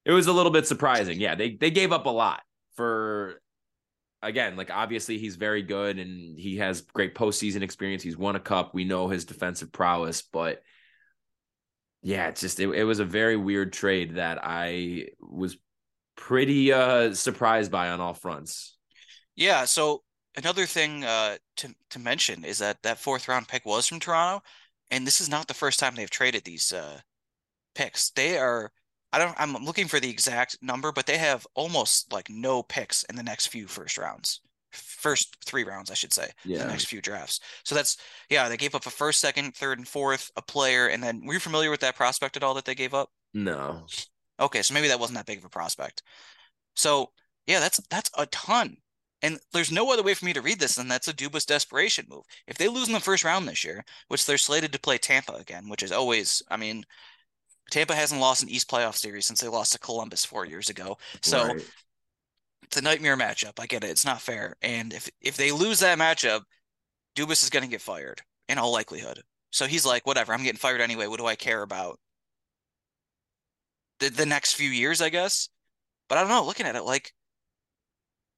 [0.05, 1.21] it was a little bit surprising.
[1.21, 2.43] Yeah, they they gave up a lot
[2.77, 3.40] for
[4.23, 8.03] again, like obviously he's very good and he has great postseason experience.
[8.03, 8.75] He's won a cup.
[8.75, 10.62] We know his defensive prowess, but
[12.03, 15.57] yeah, it's just it, it was a very weird trade that I was
[16.17, 18.77] pretty uh surprised by on all fronts.
[19.37, 20.03] Yeah, so
[20.37, 24.43] another thing uh to to mention is that that fourth round pick was from Toronto
[24.90, 27.01] and this is not the first time they've traded these uh
[27.75, 28.11] picks.
[28.11, 28.70] They are
[29.12, 33.05] I don't I'm looking for the exact number, but they have almost like no picks
[33.05, 34.40] in the next few first rounds.
[34.73, 36.31] First three rounds, I should say.
[36.44, 36.64] Yeah.
[36.64, 37.38] The next few drafts.
[37.64, 37.97] So that's
[38.29, 41.35] yeah, they gave up a first, second, third, and fourth, a player, and then were
[41.35, 43.11] you familiar with that prospect at all that they gave up?
[43.33, 43.87] No.
[44.40, 46.03] Okay, so maybe that wasn't that big of a prospect.
[46.75, 47.12] So
[47.47, 48.79] yeah, that's that's a ton.
[49.24, 52.04] And there's no other way for me to read this than that's a Dubas desperation
[52.10, 52.24] move.
[52.46, 55.32] If they lose in the first round this year, which they're slated to play Tampa
[55.32, 56.84] again, which is always, I mean,
[57.70, 60.98] Tampa hasn't lost an East playoff series since they lost to Columbus four years ago.
[61.22, 61.70] So right.
[62.64, 63.58] it's a nightmare matchup.
[63.58, 63.88] I get it.
[63.88, 64.56] It's not fair.
[64.60, 66.42] And if if they lose that matchup,
[67.16, 69.22] Dubas is going to get fired in all likelihood.
[69.52, 71.06] So he's like, whatever, I'm getting fired anyway.
[71.06, 71.98] What do I care about?
[74.00, 75.48] The, the next few years, I guess.
[76.10, 76.44] But I don't know.
[76.44, 77.14] Looking at it, like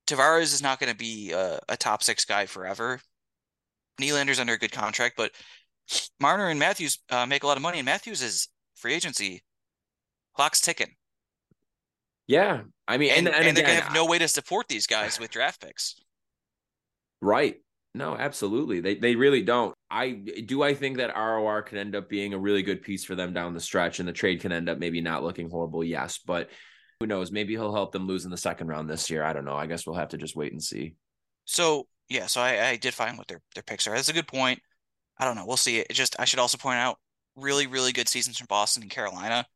[0.06, 3.00] Tavares is not going to be a, a, top six guy forever.
[4.00, 5.32] Nylander's under a good contract, but
[6.20, 9.42] Marner and Matthews uh, make a lot of money, and Matthews is free agency,
[10.34, 10.94] clock's ticking.
[12.26, 14.86] Yeah, I mean, and, and, and, and again, they have no way to support these
[14.86, 15.96] guys with draft picks.
[17.22, 17.56] Right.
[17.96, 18.80] No, absolutely.
[18.80, 19.74] They they really don't.
[19.90, 20.62] I do.
[20.62, 23.54] I think that ROR can end up being a really good piece for them down
[23.54, 25.82] the stretch, and the trade can end up maybe not looking horrible.
[25.82, 26.50] Yes, but
[27.00, 27.30] who knows?
[27.30, 29.22] Maybe he'll help them lose in the second round this year.
[29.22, 29.56] I don't know.
[29.56, 30.94] I guess we'll have to just wait and see.
[31.44, 33.94] So yeah, so I, I did find what their their picks are.
[33.94, 34.60] That's a good point.
[35.18, 35.46] I don't know.
[35.46, 35.78] We'll see.
[35.78, 36.98] It just I should also point out
[37.36, 39.46] really, really good seasons from Boston and Carolina.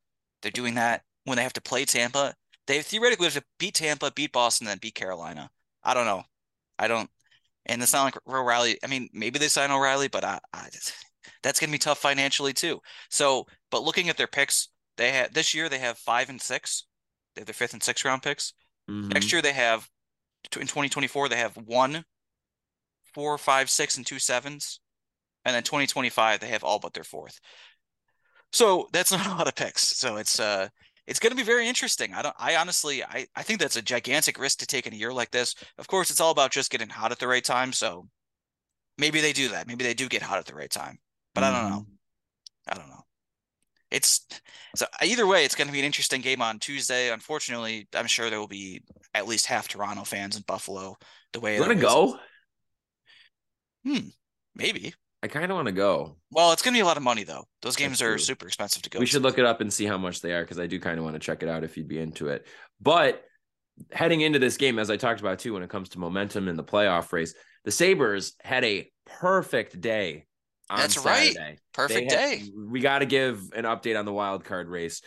[0.43, 2.35] They're doing that when they have to play Tampa.
[2.67, 5.51] They theoretically have to beat Tampa, beat Boston, then beat Carolina.
[5.83, 6.23] I don't know.
[6.79, 7.11] I don't.
[7.67, 8.79] And it's not like O'Reilly.
[8.83, 10.69] I mean, maybe they sign O'Reilly, but I, I,
[11.43, 12.81] that's going to be tough financially too.
[13.11, 16.87] So, but looking at their picks, they had this year they have five and six.
[17.35, 18.55] They have their fifth and sixth round picks.
[18.91, 19.09] Mm-hmm.
[19.09, 19.89] Next year they have
[20.45, 22.05] in 2024 they have one,
[23.15, 24.81] four, five, six, and two sevens,
[25.45, 27.41] and then 2025 they have all but their fourth.
[28.53, 29.83] So that's not a lot of picks.
[29.83, 30.69] So it's uh
[31.07, 32.15] it's going to be very interesting.
[32.15, 34.97] I don't I honestly I I think that's a gigantic risk to take in a
[34.97, 35.55] year like this.
[35.79, 38.09] Of course, it's all about just getting hot at the right time, so
[38.99, 39.67] maybe they do that.
[39.67, 40.99] Maybe they do get hot at the right time.
[41.35, 41.55] But mm-hmm.
[41.55, 41.81] I don't know.
[41.81, 42.73] Mm-hmm.
[42.73, 43.05] I don't know.
[43.91, 44.27] It's
[44.77, 47.11] so either way, it's going to be an interesting game on Tuesday.
[47.11, 48.83] Unfortunately, I'm sure there will be
[49.15, 50.97] at least half Toronto fans in Buffalo.
[51.33, 52.19] The way you want to go?
[53.85, 54.09] Hmm,
[54.55, 54.95] maybe.
[55.23, 56.17] I kind of want to go.
[56.31, 57.45] Well, it's going to be a lot of money though.
[57.63, 58.99] Those games are super expensive to go.
[58.99, 60.99] We should look it up and see how much they are because I do kind
[60.99, 62.47] of want to check it out if you'd be into it.
[62.81, 63.23] But
[63.93, 66.57] heading into this game, as I talked about too, when it comes to momentum in
[66.57, 70.27] the playoff race, the Sabres had a perfect day.
[70.77, 71.39] That's Saturday.
[71.39, 71.59] right.
[71.73, 72.43] Perfect day.
[72.57, 75.03] We got to give an update on the wild card race.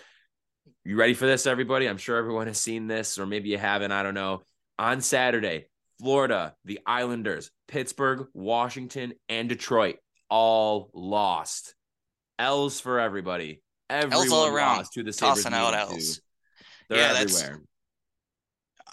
[0.85, 1.87] You ready for this, everybody?
[1.87, 3.91] I'm sure everyone has seen this, or maybe you haven't.
[3.91, 4.41] I don't know.
[4.77, 5.67] On Saturday,
[5.99, 9.97] Florida, the Islanders, Pittsburgh, Washington, and Detroit
[10.29, 11.75] all lost.
[12.39, 13.61] L's for everybody.
[13.89, 14.77] Everyone L's all around.
[14.77, 15.43] lost to the Sabres.
[15.43, 16.19] Tossing out L's.
[16.89, 17.63] They're Yeah, that's- everywhere.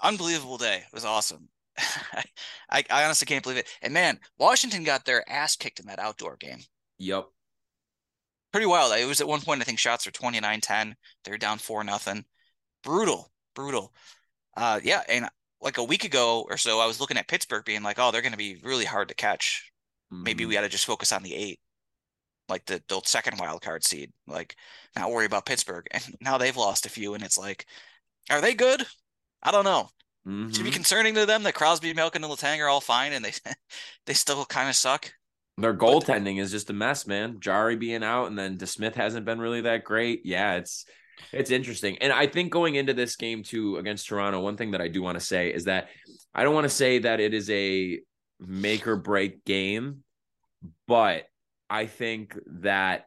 [0.02, 0.76] Unbelievable day.
[0.78, 1.49] It was awesome.
[2.70, 3.68] I, I honestly can't believe it.
[3.82, 6.60] And man, Washington got their ass kicked in that outdoor game.
[6.98, 7.30] Yep.
[8.52, 8.92] Pretty wild.
[8.98, 10.96] It was at one point, I think shots were 29-10.
[11.24, 12.24] They're down four nothing.
[12.84, 13.94] Brutal, brutal.
[14.56, 15.28] Uh yeah, and
[15.60, 18.22] like a week ago or so, I was looking at Pittsburgh being like, oh, they're
[18.22, 19.72] gonna be really hard to catch.
[20.24, 20.48] Maybe Mhm.
[20.48, 21.60] we gotta just focus on the eight.
[22.48, 24.12] Like the, the second wild card seed.
[24.26, 24.56] Like
[24.96, 25.86] not worry about Pittsburgh.
[25.92, 27.66] And now they've lost a few, and it's like,
[28.30, 28.86] are they good?
[29.42, 29.90] I don't know.
[30.26, 30.50] Mm-hmm.
[30.50, 33.32] Should be concerning to them that Crosby, Malkin, and Letang are all fine and they
[34.06, 35.12] they still kind of suck.
[35.56, 37.38] Their goaltending is just a mess, man.
[37.40, 40.22] Jarry being out, and then DeSmith hasn't been really that great.
[40.24, 40.86] Yeah, it's
[41.32, 41.98] it's interesting.
[41.98, 45.02] And I think going into this game too against Toronto, one thing that I do
[45.02, 45.88] want to say is that
[46.34, 48.00] I don't want to say that it is a
[48.38, 50.02] make or break game,
[50.86, 51.24] but
[51.68, 53.06] I think that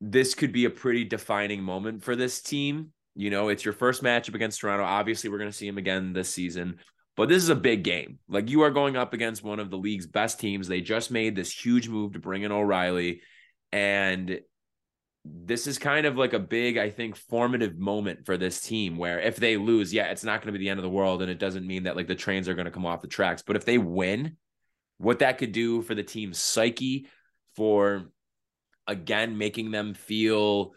[0.00, 2.92] this could be a pretty defining moment for this team.
[3.14, 4.84] You know, it's your first matchup against Toronto.
[4.84, 6.78] Obviously, we're going to see them again this season.
[7.16, 8.18] But this is a big game.
[8.28, 10.66] Like you are going up against one of the league's best teams.
[10.66, 13.22] They just made this huge move to bring in O'Reilly.
[13.70, 14.40] And
[15.24, 19.20] this is kind of like a big, I think, formative moment for this team where
[19.20, 21.22] if they lose, yeah, it's not going to be the end of the world.
[21.22, 23.42] And it doesn't mean that like the trains are going to come off the tracks.
[23.42, 24.36] But if they win,
[24.98, 27.06] what that could do for the team's psyche,
[27.54, 28.10] for
[28.86, 30.72] again, making them feel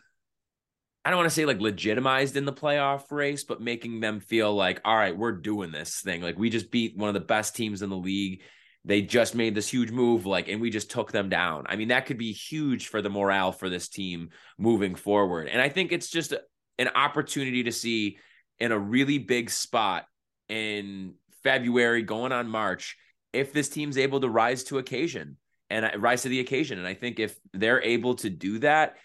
[1.08, 4.54] I don't want to say like legitimized in the playoff race, but making them feel
[4.54, 6.22] like, all right, we're doing this thing.
[6.22, 8.42] Like we just beat one of the best teams in the league.
[8.84, 11.64] They just made this huge move, like, and we just took them down.
[11.70, 15.48] I mean, that could be huge for the morale for this team moving forward.
[15.48, 16.34] And I think it's just
[16.78, 18.18] an opportunity to see
[18.60, 20.08] in a really big spot
[20.50, 22.98] in February, going on March,
[23.32, 25.38] if this team's able to rise to occasion
[25.70, 26.80] and uh, rise to the occasion.
[26.80, 28.98] And I think if they're able to do that,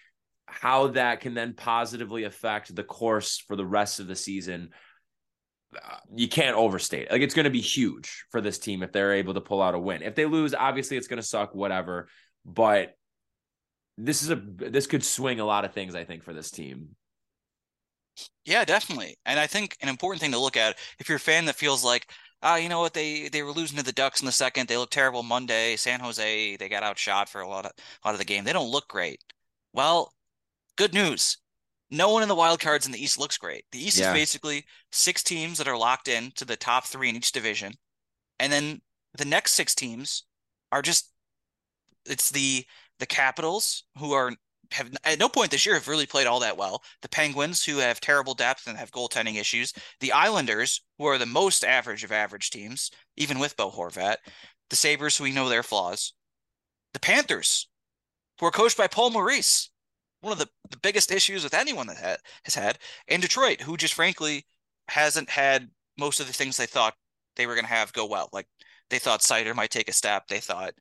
[0.46, 4.70] how that can then positively affect the course for the rest of the season
[5.74, 7.12] uh, you can't overstate it.
[7.12, 9.74] Like it's going to be huge for this team if they're able to pull out
[9.74, 10.02] a win.
[10.02, 12.08] If they lose, obviously it's going to suck whatever,
[12.44, 12.94] but
[13.98, 16.90] this is a this could swing a lot of things I think for this team.
[18.44, 19.16] Yeah, definitely.
[19.24, 21.84] And I think an important thing to look at if you're a fan that feels
[21.84, 22.10] like,
[22.42, 24.68] ah, you know what, they they were losing to the Ducks in the second.
[24.68, 25.76] They looked terrible Monday.
[25.76, 27.72] San Jose, they got outshot for a lot of
[28.04, 28.44] a lot of the game.
[28.44, 29.20] They don't look great.
[29.72, 30.12] Well,
[30.76, 31.38] good news.
[31.90, 33.66] No one in the wild cards in the East looks great.
[33.72, 34.10] The East Yeah.
[34.10, 37.74] is basically six teams that are locked in to the top three in each division.
[38.38, 38.82] And then
[39.14, 40.24] the next six teams
[40.70, 41.10] are just
[42.06, 42.66] it's the
[42.98, 44.32] the Capitals who are
[44.72, 46.82] have at no point this year have really played all that well.
[47.02, 49.72] The Penguins who have terrible depth and have goaltending issues.
[50.00, 54.16] The Islanders who are the most average of average teams, even with Bo Horvat.
[54.70, 56.14] The Sabres who we know their flaws.
[56.94, 57.68] The Panthers
[58.40, 59.70] who are coached by Paul Maurice,
[60.22, 62.78] one of the, the biggest issues with anyone that ha- has had.
[63.08, 64.46] And Detroit who just frankly
[64.88, 66.94] hasn't had most of the things they thought
[67.36, 68.28] they were going to have go well.
[68.32, 68.46] Like
[68.88, 70.26] they thought Seider might take a step.
[70.28, 70.74] They thought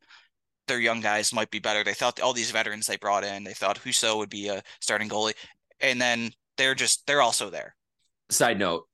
[0.67, 1.83] their young guys might be better.
[1.83, 5.09] They thought all these veterans they brought in, they thought Husso would be a starting
[5.09, 5.33] goalie,
[5.79, 7.75] and then they're just they're also there.
[8.29, 8.87] Side note,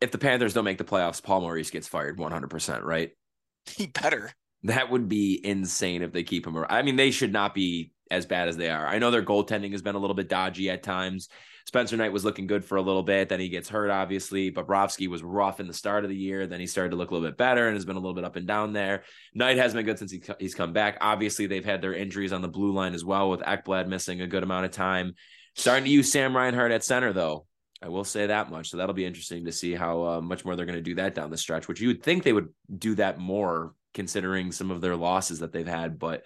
[0.00, 3.10] if the Panthers don't make the playoffs, Paul Maurice gets fired 100%, right?
[3.66, 4.32] He better.
[4.64, 6.70] That would be insane if they keep him around.
[6.70, 8.86] I mean, they should not be as bad as they are.
[8.86, 11.28] I know their goaltending has been a little bit dodgy at times.
[11.66, 13.28] Spencer Knight was looking good for a little bit.
[13.28, 14.50] Then he gets hurt, obviously.
[14.50, 16.46] Bobrovsky was rough in the start of the year.
[16.46, 18.24] Then he started to look a little bit better and has been a little bit
[18.24, 19.04] up and down there.
[19.34, 20.98] Knight has been good since he, he's come back.
[21.00, 24.26] Obviously, they've had their injuries on the blue line as well, with Ekblad missing a
[24.26, 25.14] good amount of time.
[25.54, 27.46] Starting to use Sam Reinhart at center, though.
[27.82, 28.70] I will say that much.
[28.70, 31.14] So that'll be interesting to see how uh, much more they're going to do that
[31.14, 34.80] down the stretch, which you would think they would do that more considering some of
[34.80, 35.98] their losses that they've had.
[35.98, 36.24] But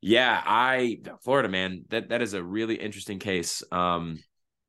[0.00, 3.62] yeah, I Florida man, that that is a really interesting case.
[3.72, 4.18] Um,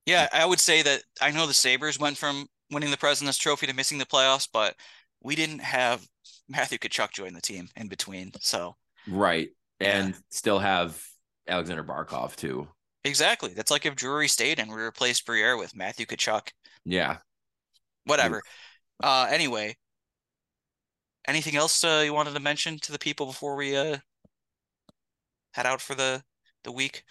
[0.06, 3.68] Yeah, I would say that I know the Sabres went from winning the President's Trophy
[3.68, 4.76] to missing the playoffs, but
[5.22, 6.06] we didn't have
[6.48, 8.32] Matthew Tkachuk join the team in between.
[8.40, 8.76] So
[9.08, 9.50] right,
[9.84, 10.08] Yeah.
[10.08, 11.02] and still have
[11.48, 12.68] Alexander Barkov too.
[13.04, 16.50] exactly, that's like if Drury stayed and we replaced Briere with Matthew Tkachuk.
[16.86, 17.20] Yeah,
[18.04, 18.42] Whatever.
[19.04, 19.78] Uh, anyway,
[21.28, 23.98] anything else uh, you wanted to mention to the people before we uh
[25.52, 26.24] head out for the
[26.64, 27.04] the week?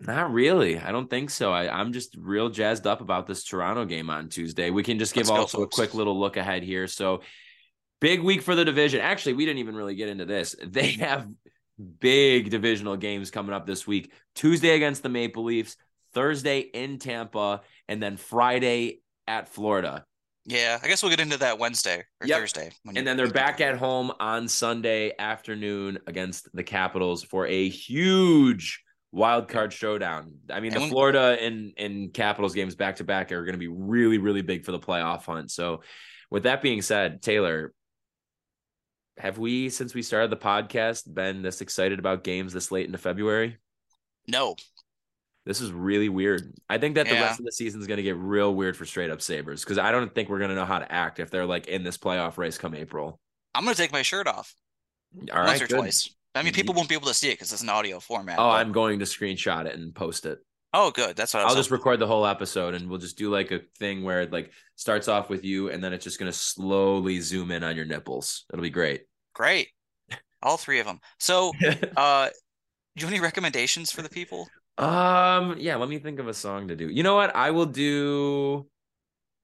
[0.00, 0.78] not really.
[0.78, 1.52] I don't think so.
[1.52, 4.70] I, I'm just real jazzed up about this Toronto game on Tuesday.
[4.70, 6.86] We can just give Let's go, also a quick little look ahead here.
[6.86, 7.22] So
[8.00, 9.00] big week for the division.
[9.00, 10.56] Actually, we didn't even really get into this.
[10.66, 11.28] They have
[12.00, 14.12] big divisional games coming up this week.
[14.34, 15.76] Tuesday against the Maple Leafs,
[16.12, 20.04] Thursday in Tampa, and then Friday at Florida.
[20.46, 22.38] Yeah, I guess we'll get into that Wednesday or Yep.
[22.40, 22.70] Thursday.
[22.82, 27.68] when And then they're back at home on Sunday afternoon against the Capitals for a
[27.68, 30.34] huge wild card showdown.
[30.50, 33.54] I mean, And the when- Florida and and Capitals games back to back are going
[33.54, 35.50] to be really really big for the playoff hunt.
[35.50, 35.82] So,
[36.30, 37.72] with that being said, Taylor,
[39.16, 42.98] have we since we started the podcast been this excited about games this late into
[42.98, 43.56] February?
[44.26, 44.56] No,
[45.46, 46.54] This is really weird.
[46.70, 47.22] I think that the Yeah.
[47.24, 49.78] rest of the season is going to get real weird for straight up Sabres because
[49.78, 51.98] I don't think we're going to know how to act if they're like in this
[51.98, 53.20] playoff race come April.
[53.54, 54.52] I'm gonna take my shirt off
[55.32, 55.76] All right, once or good.
[55.76, 56.10] twice.
[56.34, 58.38] I mean, people won't be able to see it because it's an audio format.
[58.38, 60.38] Oh, but- I'm going to screenshot it and post it.
[60.72, 61.14] Oh, good.
[61.14, 63.52] That's what I was I'll just record the whole episode and we'll just do like
[63.52, 66.36] a thing where it like starts off with you and then it's just going to
[66.36, 68.44] slowly zoom in on your nipples.
[68.52, 69.02] It'll be great.
[69.34, 69.68] Great.
[70.42, 70.98] All three of them.
[71.20, 71.52] So,
[71.96, 74.48] uh, do you have any recommendations for the people?
[74.78, 76.88] Um, yeah, let me think of a song to do.
[76.88, 77.34] You know what?
[77.34, 78.66] I will do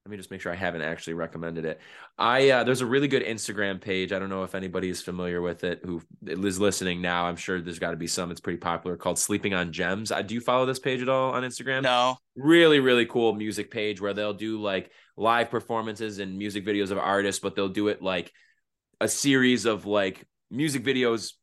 [0.05, 1.79] let me just make sure I haven't actually recommended it.
[2.17, 4.11] I uh, there's a really good Instagram page.
[4.11, 7.25] I don't know if anybody is familiar with it who is listening now.
[7.25, 8.31] I'm sure there's got to be some.
[8.31, 10.11] It's pretty popular called Sleeping on Gems.
[10.11, 11.83] I do you follow this page at all on Instagram?
[11.83, 12.17] No.
[12.35, 16.97] really really cool music page where they'll do like live performances and music videos of
[16.97, 18.31] artists but they'll do it like
[18.99, 21.33] a series of like music videos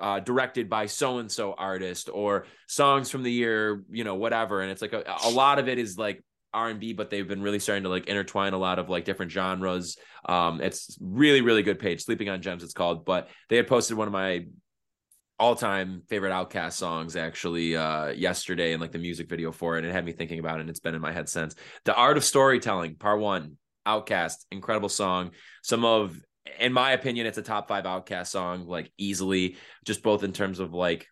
[0.00, 4.60] uh, directed by so and so artist or songs from the year you know whatever.
[4.62, 6.22] And it's like a, a lot of it is like
[6.52, 9.96] r&b but they've been really starting to like intertwine a lot of like different genres.
[10.28, 13.04] Um it's really really good page sleeping on gems it's called.
[13.04, 14.46] But they had posted one of my
[15.38, 19.88] all-time favorite OutKast songs actually uh yesterday and like the music video for it and
[19.88, 21.54] it had me thinking about it and it's been in my head since.
[21.84, 23.56] The art of storytelling part one
[23.86, 25.30] OutKast incredible song.
[25.62, 26.18] Some of
[26.58, 30.58] in my opinion it's a top five OutKast song like easily just both in terms
[30.58, 31.06] of like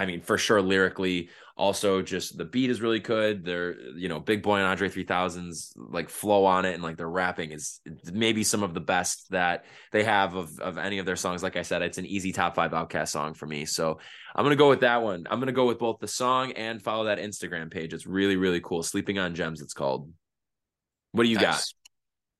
[0.00, 3.44] I mean, for sure, lyrically, also just the beat is really good.
[3.44, 7.10] They're, you know, Big Boi and Andre 3000's like flow on it and like their
[7.10, 7.80] rapping is
[8.10, 11.42] maybe some of the best that they have of, of any of their songs.
[11.42, 13.66] Like I said, it's an easy top five OutKast song for me.
[13.66, 13.98] So
[14.34, 15.26] I'm going to go with that one.
[15.28, 17.92] I'm going to go with both the song and follow that Instagram page.
[17.92, 18.82] It's really, really cool.
[18.82, 20.10] Sleeping on Gems, it's called.
[21.12, 21.62] What do you got?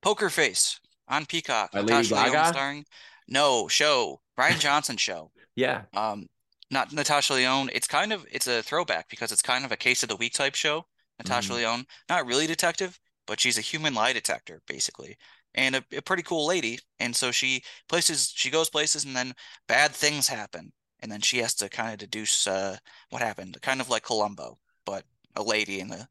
[0.01, 0.81] Poker Face
[1.11, 1.73] on Peacock.
[1.73, 2.49] By Natasha Lyonne Gaga?
[2.49, 2.85] starring.
[3.29, 4.23] No show.
[4.37, 5.31] Brian Johnson show.
[5.57, 5.83] Yeah.
[5.95, 6.29] Um,
[6.71, 7.69] not Natasha Lyonne.
[7.75, 10.33] It's kind of it's a throwback because it's kind of a case of the week
[10.33, 10.87] type show.
[11.19, 11.57] Natasha Mhm.
[11.57, 15.19] Lyonne, not really detective, but she's a human lie detector basically,
[15.55, 16.79] and a, a pretty cool lady.
[16.99, 19.35] And so she places she goes places, and then
[19.69, 22.79] bad things happen, and then she has to kind of deduce uh,
[23.11, 25.05] what happened, kind of like Columbo, but
[25.37, 26.09] a lady in the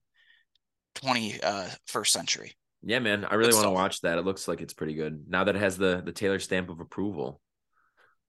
[0.96, 2.54] 21st uh, century.
[2.84, 3.26] Yeah, man.
[3.26, 4.18] I really want to watch that.
[4.18, 6.80] It looks like it's pretty good now that it has the the Taylor stamp of
[6.80, 7.42] approval.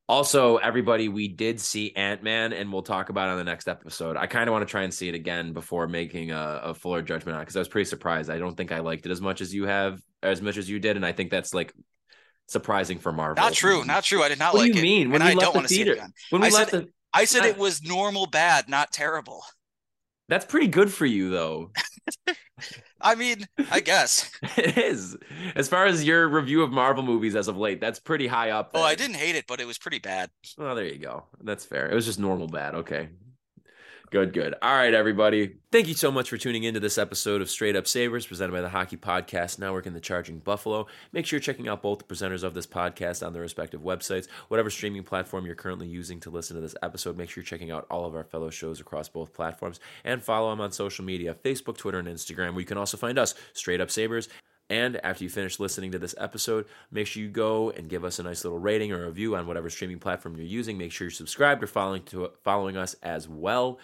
[0.08, 3.68] Also, everybody, we did see Ant Man, and we'll talk about it on the next
[3.68, 4.16] episode.
[4.16, 7.00] I kind of want to try and see it again before making a, a fuller
[7.00, 8.28] judgment on it because I was pretty surprised.
[8.28, 10.80] I don't think I liked it as much as you have, as much as you
[10.80, 11.72] did, and I think that's like
[12.48, 13.40] surprising for Marvel.
[13.40, 14.20] Not true, not true.
[14.24, 14.56] I did not like it.
[14.56, 15.10] What do like you it, mean?
[15.12, 16.12] When we I left don't the want to see it theater- again.
[16.30, 19.44] When we I left said- the, I said it was normal bad, not terrible.
[20.28, 21.70] that's pretty good for you, though.
[23.00, 24.30] I mean, I guess.
[24.56, 25.16] it is.
[25.54, 28.72] As far as your review of Marvel movies as of late, that's pretty high up.
[28.74, 28.82] Oh.
[28.82, 30.30] I didn't hate it, but it was pretty bad.
[30.58, 31.24] Well, there you go.
[31.42, 31.88] That's fair.
[31.90, 32.74] It was just normal bad.
[32.74, 33.08] Okay.
[34.10, 34.56] Good, good.
[34.60, 35.54] All right, everybody.
[35.70, 38.60] Thank you so much for tuning into this episode of Straight Up Sabres, presented by
[38.60, 40.88] the Hockey Podcast Network and the Charging Buffalo.
[41.12, 44.26] Make sure you're checking out both the presenters of this podcast on their respective websites.
[44.48, 47.70] Whatever streaming platform you're currently using to listen to this episode, make sure you're checking
[47.70, 51.36] out all of our fellow shows across both platforms and follow them on social media
[51.44, 54.28] Facebook, Twitter, and Instagram, where you can also find us, Straight Up Sabres.
[54.68, 58.18] And after you finish listening to this episode, make sure you go and give us
[58.18, 60.78] a nice little rating or review on whatever streaming platform you're using.
[60.78, 63.78] Make sure you're subscribed or following to following us as well.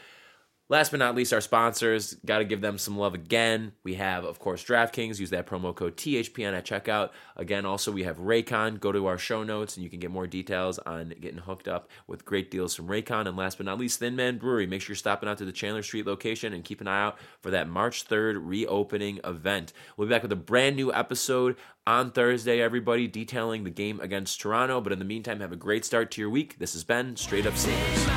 [0.69, 2.15] Last but not least, our sponsors.
[2.27, 3.73] Got to give them some love again.
[3.85, 5.21] We have, of course, DraftKings.
[5.21, 7.11] Use that promo code THPN at checkout.
[7.37, 8.81] Again, also, we have Raycon.
[8.81, 11.89] Go to our show notes and you can get more details on getting hooked up
[12.09, 13.29] with great deals from Raycon.
[13.29, 14.67] And last but not least, Thin Man Brewery.
[14.67, 17.19] Make sure you're stopping out to the Chandler Street location and keep an eye out
[17.41, 19.73] for that March 3rd reopening event.
[19.97, 21.57] We'll be back with a brand new episode
[21.87, 24.81] on Thursday, everybody, detailing the game against Toronto.
[24.81, 26.59] But in the meantime, have a great start to your week.
[26.59, 28.16] This has been Straight Up Sabres.